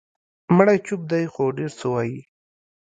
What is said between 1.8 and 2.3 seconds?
وایي.